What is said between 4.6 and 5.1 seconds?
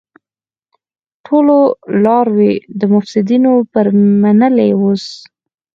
اوس